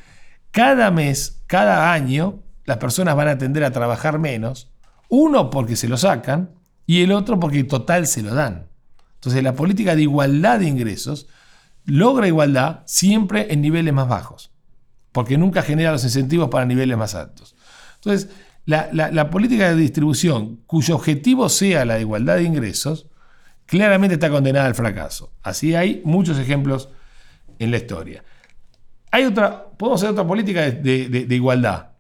Cada 0.50 0.90
mes, 0.90 1.40
cada 1.46 1.92
año, 1.92 2.42
las 2.64 2.78
personas 2.78 3.14
van 3.14 3.28
a 3.28 3.38
tender 3.38 3.62
a 3.62 3.70
trabajar 3.70 4.18
menos, 4.18 4.72
uno 5.08 5.49
porque 5.49 5.76
se 5.76 5.87
lo 5.87 5.96
sacan 5.96 6.50
y 6.87 7.02
el 7.02 7.12
otro 7.12 7.38
porque 7.38 7.62
total 7.62 8.08
se 8.08 8.22
lo 8.22 8.34
dan. 8.34 8.66
Entonces 9.14 9.44
la 9.44 9.54
política 9.54 9.94
de 9.94 10.02
igualdad 10.02 10.58
de 10.58 10.66
ingresos 10.66 11.28
logra 11.84 12.26
igualdad 12.26 12.80
siempre 12.87 13.46
en 13.52 13.60
niveles 13.60 13.94
más 13.94 14.08
bajos, 14.08 14.50
porque 15.12 15.38
nunca 15.38 15.62
genera 15.62 15.92
los 15.92 16.02
incentivos 16.02 16.49
para 16.49 16.66
niveles 16.66 16.99
más 16.99 17.14
altos. 17.14 17.54
Entonces, 17.94 18.28
la, 18.66 19.30
política 19.30 19.70
de 19.70 19.76
distribución 19.76 20.56
cuyo 20.66 20.96
objetivo 20.96 21.49
sea 21.49 21.84
la 21.84 22.00
igualdad 22.00 22.38
de 22.38 22.42
ingresos, 22.42 23.06
claramente 23.70 24.14
está 24.14 24.28
condenada 24.28 24.66
al 24.66 24.74
fracaso. 24.74 25.32
Así 25.44 25.76
hay 25.76 26.02
muchos 26.04 26.38
ejemplos 26.40 26.88
en 27.60 27.70
la 27.70 27.76
historia. 27.76 28.24
Hay 29.12 29.24
otra, 29.24 29.66
podemos 29.78 30.00
hacer 30.00 30.10
otra 30.10 30.26
política 30.26 30.68
de, 30.68 31.26
igualdad. 31.30 31.92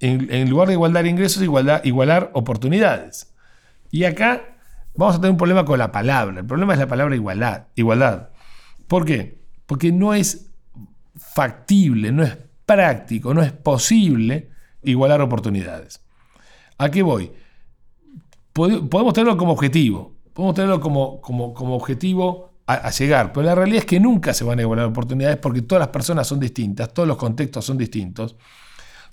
En, 0.00 0.50
lugar 0.50 0.68
de 0.68 0.74
igualdad 0.74 1.02
de 1.02 1.08
ingresos, 1.08 1.42
igualar 1.42 2.30
oportunidades. 2.34 3.34
Y 3.90 4.04
acá 4.04 4.58
vamos 4.94 5.16
a 5.16 5.18
tener 5.18 5.30
un 5.30 5.38
problema 5.38 5.64
con 5.64 5.78
la 5.78 5.90
palabra. 5.90 6.40
El 6.40 6.46
problema 6.46 6.74
es 6.74 6.78
la 6.78 6.86
palabra 6.86 7.14
igualdad. 7.14 7.68
igualdad. 7.74 8.28
¿Por 8.86 9.06
qué? 9.06 9.40
Porque 9.64 9.90
no 9.90 10.12
es 10.12 10.50
factible, 11.16 12.12
no 12.12 12.22
es 12.22 12.36
práctico, 12.66 13.32
no 13.32 13.42
es 13.42 13.52
posible 13.52 14.50
igualar 14.82 15.22
oportunidades. 15.22 16.02
¿A 16.76 16.90
qué 16.90 17.00
voy? 17.00 17.32
Podemos 18.52 19.14
tenerlo 19.14 19.38
como 19.38 19.52
objetivo, 19.52 20.17
podemos 20.38 20.54
tenerlo 20.54 20.80
como, 20.80 21.20
como, 21.20 21.74
objetivo 21.74 22.52
a, 22.64 22.90
llegar, 22.90 23.32
pero 23.32 23.44
la 23.44 23.56
realidad 23.56 23.80
es 23.80 23.86
que 23.86 23.98
nunca 23.98 24.32
se 24.32 24.44
van 24.44 24.60
a 24.60 24.62
igualar 24.62 24.86
oportunidades 24.86 25.36
porque 25.38 25.62
todas 25.62 25.80
las 25.80 25.88
personas 25.88 26.28
son 26.28 26.38
distintas, 26.38 26.94
todos 26.94 27.08
los 27.08 27.16
contextos 27.16 27.64
son 27.64 27.76
distintos, 27.76 28.36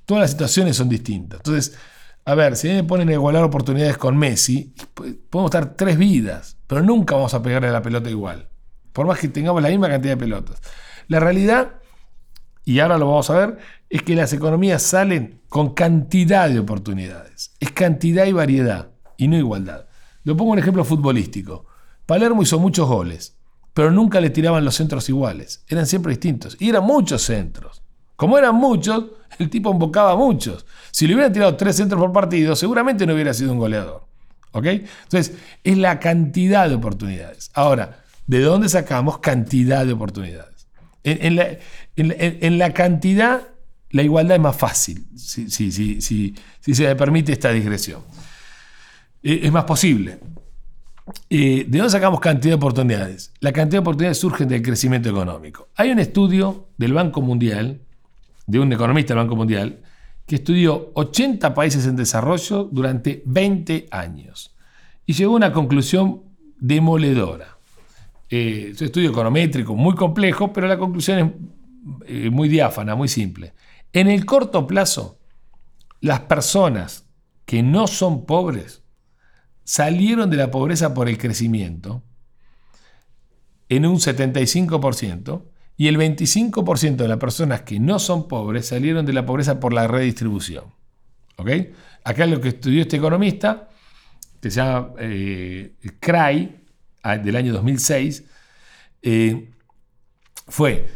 todas 0.06 0.22
las 0.22 0.32
situaciones 0.32 0.78
son 0.78 0.88
distintas. 0.88 1.40
Entonces, 1.40 1.80
a 2.26 2.36
ver, 2.36 2.56
si 2.56 2.68
me 2.68 2.84
ponen 2.84 3.10
a 3.10 3.14
igualar 3.14 3.44
oportunidades 3.44 3.98
con 3.98 4.16
Messi, 4.16 4.76
podemos 5.32 5.50
estar 5.50 5.74
tres 5.74 5.98
vidas, 5.98 6.58
pero 6.68 6.84
nunca 6.84 7.16
vamos 7.16 7.34
a 7.34 7.42
pegarle 7.42 7.70
a 7.70 7.72
la 7.72 7.82
pelota 7.82 8.08
igual, 8.08 8.48
por 8.94 9.08
más 9.08 9.18
que 9.18 9.28
tengamos 9.28 9.64
la 9.64 9.70
misma 9.70 9.90
cantidad 9.90 10.14
de 10.14 10.18
pelotas. 10.18 10.62
La 11.08 11.20
realidad 11.20 11.72
y 12.64 12.82
ahora 12.82 13.00
lo 13.00 13.08
vamos 13.08 13.32
a 13.32 13.38
ver, 13.40 13.58
es 13.90 14.04
que 14.04 14.14
las 14.14 14.32
economías 14.32 14.84
salen 14.84 15.42
con 15.50 15.74
cantidad 15.74 16.52
de 16.52 16.60
oportunidades. 16.60 17.56
Es 17.60 17.72
cantidad 17.72 18.28
y 18.28 18.32
variedad, 18.32 18.92
y 19.18 19.28
no 19.28 19.38
igualdad. 19.38 19.88
Lo 20.26 20.36
pongo 20.36 20.52
un 20.52 20.60
ejemplo 20.60 20.84
futbolístico. 20.84 21.66
Palermo 22.06 22.44
hizo 22.44 22.60
muchos 22.60 22.88
goles, 22.88 23.38
pero 23.74 23.92
nunca 23.92 24.20
le 24.20 24.30
tiraban 24.30 24.66
los 24.66 24.76
centros 24.76 25.08
iguales. 25.08 25.64
Eran 25.68 25.88
siempre 25.88 26.12
distintos. 26.12 26.58
Y 26.60 26.70
eran 26.70 26.84
muchos 26.84 27.22
centros. 27.22 27.82
Como 28.16 28.38
eran 28.38 28.56
muchos, 28.56 29.06
el 29.40 29.50
tipo 29.50 29.72
embocaba 29.72 30.16
muchos. 30.16 30.66
Si 30.92 31.08
le 31.08 31.14
hubieran 31.14 31.34
tirado 31.34 31.56
tres 31.56 31.76
centros 31.76 32.02
por 32.02 32.12
partido, 32.12 32.56
seguramente 32.56 33.06
no 33.06 33.14
hubiera 33.14 33.34
sido 33.34 33.52
un 33.52 33.60
goleador. 33.60 34.06
¿Ok? 34.52 34.66
Entonces, 34.66 35.34
es 35.64 35.78
la 35.78 36.00
cantidad 36.00 36.70
de 36.70 36.76
oportunidades. 36.76 37.52
Ahora, 37.54 38.00
¿de 38.26 38.40
dónde 38.40 38.70
sacamos 38.70 39.20
cantidad 39.20 39.86
de 39.86 39.94
oportunidades? 39.94 40.68
En, 41.04 41.36
la, 42.58 42.74
cantidad, 42.74 43.50
la 43.92 44.02
igualdad 44.02 44.38
es 44.38 44.42
más 44.42 44.56
fácil, 44.56 45.06
si, 45.16 45.50
se 45.50 46.84
le 46.84 46.96
permite 46.96 47.32
esta 47.32 47.52
digresión. 47.52 48.02
Eh, 49.26 49.40
es 49.42 49.52
más 49.52 49.64
posible. 49.64 50.20
Eh, 51.32 51.66
¿De 51.68 51.78
dónde 51.80 51.90
sacamos 51.90 52.20
cantidad 52.20 52.52
de 52.52 52.58
oportunidades? 52.58 53.34
La 53.40 53.52
cantidad 53.52 53.80
de 53.80 53.80
oportunidades 53.80 54.20
surgen 54.20 54.48
del 54.48 54.62
crecimiento 54.62 55.10
económico. 55.10 55.70
Hay 55.76 55.90
un 55.90 55.98
estudio 55.98 56.68
del 56.78 56.94
Banco 56.94 57.24
Mundial, 57.24 57.82
de 58.46 58.60
un 58.60 58.72
economista 58.72 59.16
del 59.16 59.24
Banco 59.24 59.36
Mundial, 59.36 59.80
que 60.28 60.36
estudió 60.36 60.92
80 60.94 61.56
países 61.56 61.88
en 61.88 61.96
desarrollo 61.96 62.70
durante 62.72 63.24
20 63.26 63.88
años 63.90 64.56
y 65.08 65.14
llegó 65.14 65.34
a 65.34 65.38
una 65.38 65.52
conclusión 65.52 66.22
demoledora. 66.60 67.58
Eh, 68.30 68.70
es 68.74 68.82
un 68.82 68.86
estudio 68.86 69.10
econométrico 69.10 69.76
muy 69.76 69.96
complejo, 69.96 70.54
pero 70.54 70.68
la 70.68 70.78
conclusión 70.78 71.34
es 72.08 72.32
muy 72.32 72.48
diáfana, 72.48 72.94
muy 72.94 73.08
simple. 73.08 73.54
En 73.92 74.08
el 74.08 74.24
corto 74.24 74.68
plazo, 74.68 75.18
las 76.02 76.20
personas 76.22 77.08
que 77.46 77.64
no 77.64 77.88
son 77.88 78.28
pobres 78.28 78.85
salieron 79.66 80.30
de 80.30 80.38
la 80.38 80.52
pobreza 80.52 80.94
por 80.94 81.10
el 81.10 81.18
crecimiento 81.18 82.04
en 83.68 83.86
un 83.86 83.98
75% 83.98 85.44
y 85.76 85.88
el 85.88 85.98
25% 85.98 86.96
de 86.96 87.08
las 87.08 87.18
personas 87.18 87.64
que 87.64 87.80
no 87.80 88.00
son 88.00 88.30
pobres 88.30 88.68
salieron 88.68 89.06
de 89.06 89.12
la 89.12 89.26
pobreza 89.26 89.60
por 89.60 89.74
la 89.74 89.88
redistribución. 89.88 90.66
¿Ok? 91.36 91.50
Acá 92.06 92.26
lo 92.28 92.40
que 92.40 92.50
estudió 92.50 92.82
este 92.82 92.96
economista, 92.96 93.68
que 94.40 94.50
se 94.50 94.58
llama 94.58 94.94
eh, 95.00 95.74
Cray, 96.00 96.62
del 97.24 97.36
año 97.36 97.54
2006 97.54 98.24
eh, 99.02 99.52
fue 100.48 100.88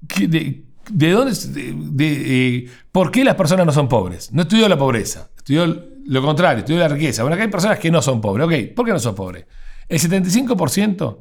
de, 0.00 0.64
dónde, 1.10 1.32
de, 1.32 2.70
¿por 2.92 3.10
qué 3.10 3.24
las 3.24 3.34
personas 3.34 3.66
no 3.66 3.72
son 3.72 3.88
pobres? 3.88 4.32
No 4.32 4.42
estudió 4.42 4.68
la 4.68 4.78
pobreza, 4.78 5.30
estudió 5.36 5.93
lo 6.06 6.22
contrario, 6.22 6.60
estudió 6.60 6.80
la 6.80 6.88
riqueza. 6.88 7.22
Bueno, 7.22 7.34
acá 7.34 7.44
hay 7.44 7.50
personas 7.50 7.78
que 7.78 7.90
no 7.90 8.02
son 8.02 8.20
pobres, 8.20 8.46
ok, 8.46 8.74
¿por 8.74 8.86
qué 8.86 8.92
no 8.92 8.98
son 8.98 9.14
pobres? 9.14 9.46
El 9.88 10.00
75% 10.00 11.18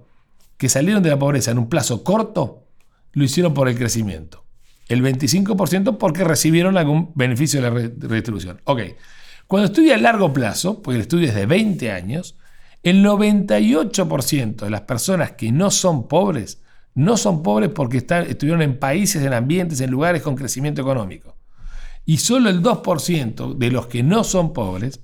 que 0.58 0.70
salieron 0.70 1.04
de 1.04 1.10
la 1.10 1.20
pobreza 1.20 1.52
en 1.52 1.58
un 1.58 1.70
plazo 1.70 2.04
corto 2.04 2.68
lo 3.14 3.24
hicieron 3.24 3.54
por 3.54 3.68
el 3.68 3.78
crecimiento. 3.78 4.46
El 4.88 5.04
25% 5.04 5.98
porque 5.98 6.24
recibieron 6.24 6.78
algún 6.78 7.12
beneficio 7.16 7.62
de 7.62 7.70
la 7.70 7.76
redistribución. 8.08 8.62
Ok, 8.66 8.82
cuando 9.48 9.68
estudia 9.68 9.96
a 9.96 9.98
largo 9.98 10.34
plazo, 10.34 10.82
porque 10.82 10.96
el 10.96 11.02
estudio 11.02 11.28
es 11.30 11.36
de 11.36 11.46
20 11.46 11.92
años, 11.92 12.38
el 12.82 13.04
98% 13.04 14.56
de 14.56 14.70
las 14.70 14.82
personas 14.82 15.32
que 15.32 15.52
no 15.52 15.72
son 15.72 16.08
pobres 16.08 16.60
no 16.96 17.18
son 17.18 17.42
pobres 17.42 17.70
porque 17.70 17.98
están, 17.98 18.26
estuvieron 18.28 18.62
en 18.62 18.78
países, 18.78 19.24
en 19.24 19.34
ambientes, 19.34 19.82
en 19.82 19.90
lugares 19.90 20.22
con 20.22 20.36
crecimiento 20.36 20.82
económico. 20.82 21.33
Y 22.06 22.18
solo 22.18 22.50
el 22.50 22.62
2% 22.62 23.56
de 23.56 23.72
los 23.72 23.88
que 23.88 24.04
no 24.04 24.24
son 24.24 24.54
pobres 24.54 25.00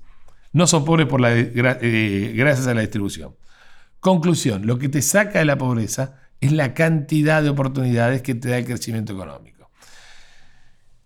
no 0.52 0.68
son 0.68 0.84
pobres 0.84 1.08
por 1.08 1.22
eh, 1.26 2.34
gracias 2.36 2.68
a 2.68 2.74
la 2.74 2.82
distribución. 2.82 3.36
Conclusión, 4.00 4.66
lo 4.66 4.80
que 4.80 4.90
te 4.90 5.02
saca 5.02 5.40
de 5.40 5.46
la 5.46 5.58
pobreza 5.58 6.20
es 6.42 6.52
la 6.52 6.74
cantidad 6.74 7.44
de 7.44 7.50
oportunidades 7.50 8.22
que 8.22 8.36
te 8.36 8.50
da 8.50 8.58
el 8.58 8.66
crecimiento 8.66 9.14
económico. 9.14 9.70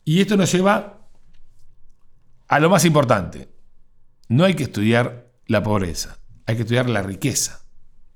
Y 0.06 0.22
esto 0.22 0.38
nos 0.38 0.52
lleva 0.52 1.08
a 2.48 2.60
lo 2.60 2.70
más 2.70 2.86
importante. 2.86 3.50
No 4.30 4.46
hay 4.46 4.54
que 4.54 4.64
estudiar 4.64 5.32
la 5.48 5.64
pobreza, 5.64 6.20
hay 6.46 6.56
que 6.56 6.62
estudiar 6.62 6.90
la 6.90 7.02
riqueza. 7.02 7.62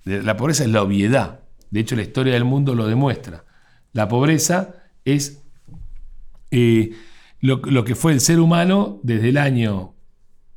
La 0.04 0.38
pobreza 0.38 0.64
es 0.64 0.70
la 0.70 0.82
obviedad. 0.82 1.42
De 1.70 1.82
hecho, 1.82 1.96
la 1.96 2.04
historia 2.04 2.34
del 2.34 2.46
mundo 2.46 2.76
lo 2.76 2.88
demuestra. 2.88 3.44
La 3.92 4.08
pobreza 4.08 4.76
es 5.04 5.44
eh, 6.52 6.96
lo, 7.40 7.84
que 7.84 7.96
fue 7.96 8.14
el 8.14 8.20
ser 8.20 8.40
humano 8.40 9.00
desde 9.04 9.30
el 9.30 9.38
año 9.38 9.96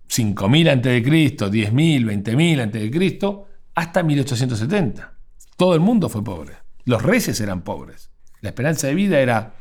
5000 0.08 0.68
a.C., 0.68 1.02
10.000, 1.04 1.44
20.000 1.72 2.60
a.C., 2.60 3.46
hasta 3.74 4.02
1870. 4.02 5.12
Todo 5.56 5.74
el 5.74 5.80
mundo 5.80 6.08
fue 6.08 6.24
pobre. 6.24 6.54
Los 6.84 7.02
reyes 7.02 7.40
eran 7.40 7.62
pobres. 7.62 8.10
La 8.40 8.48
esperanza 8.50 8.86
de 8.86 8.94
vida 8.94 9.20
era 9.20 9.54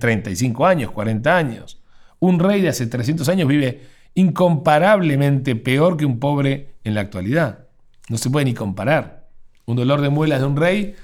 35 0.00 0.66
años, 0.66 0.90
40 0.90 1.36
años. 1.36 1.80
Un 2.18 2.38
rey 2.38 2.60
de 2.60 2.68
hace 2.68 2.86
300 2.86 3.28
años 3.28 3.48
vive 3.48 3.82
incomparablemente 4.14 5.54
peor 5.54 5.96
que 5.96 6.06
un 6.06 6.18
pobre 6.18 6.74
en 6.84 6.94
la 6.94 7.02
actualidad. 7.02 7.66
No 8.08 8.18
se 8.18 8.30
puede 8.30 8.46
ni 8.46 8.54
comparar. 8.54 9.28
Un 9.66 9.76
dolor 9.76 10.00
de 10.00 10.08
muelas 10.08 10.40
de 10.40 10.46
un 10.46 10.56
rey 10.56 10.96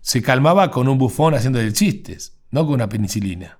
se 0.00 0.22
calmaba 0.22 0.70
con 0.70 0.88
un 0.88 0.98
bufón 0.98 1.34
haciendo 1.34 1.60
chistes, 1.70 2.33
no 2.54 2.64
con 2.64 2.74
una 2.74 2.88
penicilina. 2.88 3.58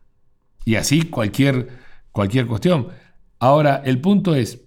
Y 0.65 0.77
así 0.77 1.03
cualquier, 1.03 1.69
cualquier 2.13 2.47
cuestión. 2.47 2.89
Ahora, 3.41 3.83
el 3.85 4.01
punto 4.01 4.37
es, 4.37 4.61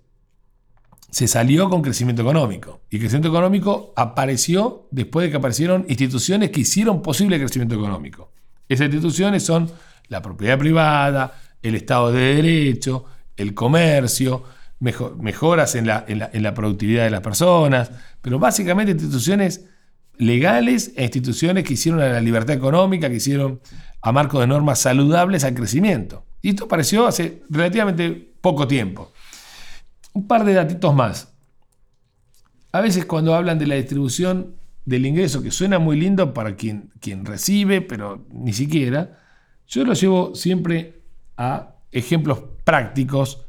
se 1.09 1.29
salió 1.29 1.69
con 1.69 1.81
crecimiento 1.81 2.23
económico. 2.23 2.81
Y 2.89 2.99
crecimiento 2.99 3.29
económico 3.29 3.93
apareció 3.95 4.89
después 4.91 5.25
de 5.25 5.31
que 5.31 5.37
aparecieron 5.37 5.85
instituciones 5.87 6.51
que 6.51 6.59
hicieron 6.59 7.01
posible 7.01 7.37
el 7.37 7.41
crecimiento 7.43 7.75
económico. 7.75 8.33
Esas 8.67 8.87
instituciones 8.87 9.43
son 9.43 9.71
la 10.09 10.21
propiedad 10.21 10.59
privada, 10.59 11.39
el 11.61 11.75
Estado 11.75 12.11
de 12.11 12.35
Derecho, 12.35 13.05
el 13.37 13.53
comercio, 13.53 14.43
mejoras 14.79 15.73
en 15.75 15.87
la, 15.87 16.03
en 16.05 16.43
la 16.43 16.53
productividad 16.53 17.05
de 17.05 17.11
las 17.11 17.21
personas, 17.21 17.91
pero 18.21 18.39
básicamente 18.39 18.91
instituciones 18.91 19.69
legales 20.17 20.93
e 20.95 21.03
instituciones 21.03 21.63
que 21.63 21.73
hicieron 21.73 22.01
a 22.01 22.07
la 22.07 22.21
libertad 22.21 22.55
económica, 22.55 23.09
que 23.09 23.17
hicieron 23.17 23.61
a 24.01 24.11
marco 24.11 24.39
de 24.39 24.47
normas 24.47 24.79
saludables 24.79 25.43
al 25.43 25.53
crecimiento. 25.53 26.25
Y 26.41 26.49
esto 26.49 26.65
apareció 26.65 27.07
hace 27.07 27.43
relativamente 27.49 28.11
poco 28.41 28.67
tiempo. 28.67 29.11
Un 30.13 30.27
par 30.27 30.45
de 30.45 30.53
datitos 30.53 30.93
más. 30.95 31.33
A 32.71 32.81
veces 32.81 33.05
cuando 33.05 33.35
hablan 33.35 33.59
de 33.59 33.67
la 33.67 33.75
distribución 33.75 34.55
del 34.85 35.05
ingreso, 35.05 35.41
que 35.41 35.51
suena 35.51 35.79
muy 35.79 35.99
lindo 35.99 36.33
para 36.33 36.55
quien, 36.55 36.91
quien 36.99 37.25
recibe, 37.25 37.81
pero 37.81 38.25
ni 38.31 38.53
siquiera, 38.53 39.19
yo 39.67 39.83
lo 39.83 39.93
llevo 39.93 40.33
siempre 40.35 41.01
a 41.35 41.75
ejemplos 41.91 42.39
prácticos 42.63 43.45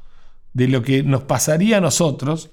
de 0.53 0.69
lo 0.69 0.83
que 0.83 1.03
nos 1.03 1.23
pasaría 1.23 1.79
a 1.79 1.81
nosotros 1.81 2.51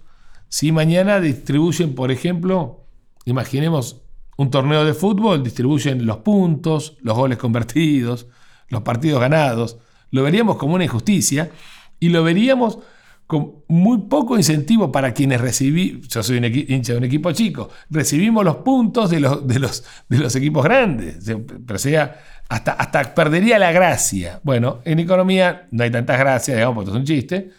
si 0.50 0.72
mañana 0.72 1.20
distribuyen, 1.20 1.96
por 1.96 2.12
ejemplo, 2.12 2.86
imaginemos 3.26 4.04
un 4.38 4.50
torneo 4.50 4.84
de 4.84 4.94
fútbol, 4.94 5.44
distribuyen 5.44 6.06
los 6.06 6.18
puntos, 6.18 6.98
los 7.02 7.16
goles 7.16 7.38
convertidos, 7.38 8.28
los 8.70 8.82
partidos 8.82 9.22
ganados. 9.22 9.78
Lo 10.12 10.24
veríamos 10.24 10.58
como 10.58 10.76
una 10.76 10.84
injusticia 10.84 11.52
y 12.00 12.10
lo 12.10 12.24
veríamos 12.24 12.80
con 13.28 13.64
muy 13.68 14.00
poco 14.04 14.38
incentivo 14.38 14.92
para 14.92 15.14
quienes 15.14 15.42
recibimos, 15.42 16.08
yo 16.10 16.22
soy 16.22 16.38
un 16.38 16.46
hincha 16.46 16.94
de 16.94 17.00
un 17.00 17.06
equipo 17.06 17.32
chico, 17.32 17.70
recibimos 17.90 18.46
los 18.46 18.58
puntos 18.58 19.10
de 19.10 19.20
los, 19.20 19.48
de 19.48 19.58
los, 19.58 19.84
de 20.08 20.20
los 20.20 20.36
equipos 20.36 20.64
grandes, 20.64 21.26
pero 21.66 21.80
sea, 21.80 22.22
hasta, 22.48 22.74
hasta 22.74 23.16
perdería 23.16 23.58
la 23.58 23.72
gracia. 23.72 24.40
Bueno, 24.44 24.82
en 24.86 25.00
economía 25.00 25.68
no 25.72 25.84
hay 25.84 25.90
tantas 25.90 26.20
gracias, 26.20 26.58
digamos, 26.58 26.76
porque 26.76 26.92
es 26.92 26.98
un 26.98 27.06
chiste, 27.06 27.50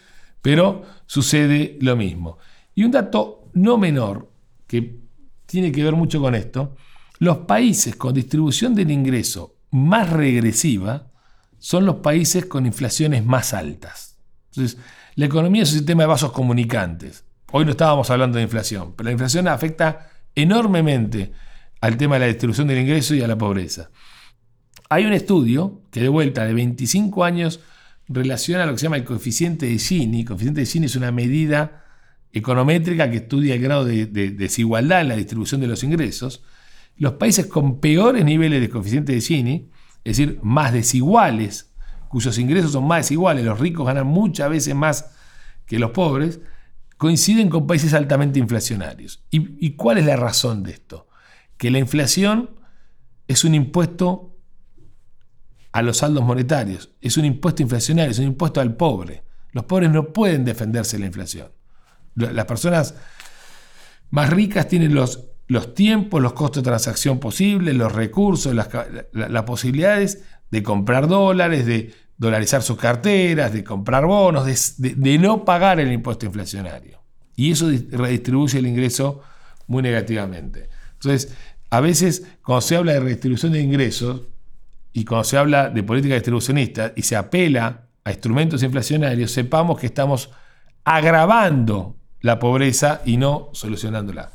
pero 0.41 0.83
sucede 1.05 1.77
lo 1.81 1.97
mismo. 1.97 2.37
Y 2.73 2.85
un 2.85 2.91
dato 2.91 3.49
no 3.53 3.77
menor, 3.77 4.29
que 4.67 5.06
tiene 5.47 5.71
que 5.71 5.83
ver 5.83 5.95
mucho 5.95 6.21
con 6.21 6.35
esto, 6.35 6.75
los 7.19 7.39
países 7.39 7.95
con 7.95 8.13
distribución 8.13 8.75
del 8.75 8.91
ingreso 8.91 9.55
más 9.71 10.11
regresiva 10.11 11.07
son 11.57 11.85
los 11.85 11.95
países 11.97 12.45
con 12.45 12.65
inflaciones 12.65 13.25
más 13.25 13.53
altas. 13.53 14.17
Entonces, 14.51 14.77
la 15.15 15.25
economía 15.25 15.63
es 15.63 15.71
un 15.71 15.79
sistema 15.79 16.03
de 16.03 16.07
vasos 16.07 16.31
comunicantes. 16.31 17.25
Hoy 17.51 17.65
no 17.65 17.71
estábamos 17.71 18.09
hablando 18.11 18.37
de 18.37 18.43
inflación, 18.43 18.93
pero 18.95 19.05
la 19.05 19.13
inflación 19.13 19.47
afecta 19.47 20.11
enormemente 20.35 21.31
al 21.81 21.97
tema 21.97 22.15
de 22.15 22.19
la 22.19 22.27
distribución 22.27 22.67
del 22.67 22.79
ingreso 22.79 23.15
y 23.15 23.21
a 23.21 23.27
la 23.27 23.37
pobreza. 23.37 23.89
Hay 24.89 25.05
un 25.05 25.13
estudio 25.13 25.81
que 25.91 26.01
de 26.01 26.09
vuelta 26.09 26.45
de 26.45 26.53
25 26.53 27.23
años 27.23 27.59
relaciona 28.07 28.65
lo 28.65 28.73
que 28.73 28.79
se 28.79 28.83
llama 28.83 28.97
el 28.97 29.03
coeficiente 29.03 29.65
de 29.65 29.77
Gini. 29.79 30.21
El 30.21 30.25
coeficiente 30.25 30.61
de 30.61 30.67
Gini 30.67 30.85
es 30.85 30.95
una 30.95 31.11
medida 31.11 31.86
econométrica 32.37 33.09
que 33.09 33.17
estudia 33.17 33.55
el 33.55 33.61
grado 33.61 33.85
de, 33.85 34.05
de, 34.05 34.31
desigualdad 34.31 35.01
en 35.01 35.09
la 35.09 35.15
distribución 35.15 35.61
de 35.61 35.67
los 35.67 35.83
ingresos. 35.83 36.43
Los 36.95 37.13
países 37.13 37.45
con 37.45 37.79
peores 37.79 38.25
niveles 38.25 38.61
de 38.61 38.69
coeficiente 38.69 39.13
de 39.13 39.21
Gini, 39.21 39.69
es 40.03 40.17
decir, 40.17 40.39
más 40.41 40.73
desiguales 40.73 41.67
cuyos 42.07 42.37
ingresos 42.37 42.71
son 42.71 42.87
más 42.87 42.99
desiguales, 42.99 43.45
los 43.45 43.59
ricos 43.59 43.85
ganan 43.85 44.07
muchas 44.07 44.49
veces 44.49 44.75
más 44.75 45.11
que 45.65 45.79
los 45.79 45.91
pobres, 45.91 46.39
coinciden 46.97 47.49
con 47.49 47.67
países 47.67 47.93
altamente 47.93 48.39
inflacionarios. 48.39 49.23
¿Y, 49.29 49.71
cuál 49.71 49.97
es 49.97 50.05
la 50.05 50.15
razón 50.15 50.63
de 50.63 50.71
esto? 50.71 51.07
Que 51.57 51.69
la 51.69 51.79
inflación 51.79 52.51
es 53.27 53.43
un 53.43 53.53
impuesto 53.53 54.35
a 55.71 55.81
los 55.81 55.97
saldos 55.97 56.23
monetarios, 56.23 56.91
es 57.01 57.17
un 57.17 57.25
impuesto 57.25 57.61
inflacionario, 57.61 58.11
es 58.11 58.19
un 58.19 58.25
impuesto 58.25 58.61
al 58.61 58.75
pobre. 58.75 59.23
Los 59.51 59.65
pobres 59.65 59.91
no 59.91 60.11
pueden 60.13 60.45
defenderse 60.45 60.97
de 60.97 61.01
la 61.01 61.07
inflación. 61.07 61.49
Las 62.17 62.45
personas 62.45 62.95
más 64.09 64.29
ricas 64.29 64.67
tienen 64.67 64.93
los, 64.93 65.25
los 65.47 65.73
tiempos, 65.73 66.21
los 66.21 66.33
costos 66.33 66.63
de 66.63 66.69
transacción 66.69 67.19
posibles, 67.19 67.75
los 67.75 67.93
recursos, 67.93 68.53
las, 68.53 68.69
las 69.13 69.43
posibilidades 69.43 70.23
de 70.51 70.63
comprar 70.63 71.07
dólares, 71.07 71.65
de 71.65 71.93
dolarizar 72.17 72.63
sus 72.63 72.77
carteras, 72.77 73.53
de 73.53 73.63
comprar 73.63 74.05
bonos, 74.05 74.45
de, 74.77 75.17
no 75.19 75.45
pagar 75.45 75.79
el 75.79 75.91
impuesto 75.91 76.25
inflacionario. 76.25 76.99
Y 77.35 77.51
eso 77.51 77.69
redistribuye 77.91 78.57
el 78.57 78.67
ingreso 78.67 79.21
muy 79.67 79.83
negativamente. 79.83 80.69
Entonces, 80.93 81.35
a 81.69 81.79
veces 81.81 82.25
cuando 82.41 82.61
se 82.61 82.75
habla 82.75 82.93
de 82.93 83.01
redistribución 83.01 83.51
de 83.51 83.61
ingresos 83.61 84.21
y 84.93 85.05
cuando 85.05 85.25
se 85.25 85.37
habla 85.37 85.69
de 85.69 85.83
política 85.83 86.15
distribucionista 86.15 86.93
y 86.95 87.03
se 87.03 87.15
apela 87.15 87.87
a 88.03 88.11
instrumentos 88.11 88.63
inflacionarios, 88.63 89.31
sepamos 89.31 89.79
que 89.79 89.85
estamos 89.85 90.31
agravando 90.83 91.97
la 92.21 92.39
pobreza 92.39 93.01
y 93.05 93.17
no 93.17 93.49
solucionándola. 93.53 94.31